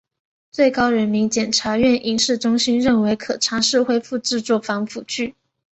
[0.49, 5.35] 最高人民检察院影视中心认为可尝试恢复制作反腐剧。